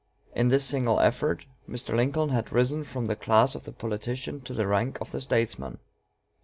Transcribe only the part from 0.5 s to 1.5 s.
single effort